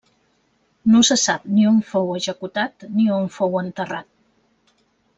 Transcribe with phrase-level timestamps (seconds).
[0.93, 4.79] No se sap ni on fou executat ni on fou enterrat.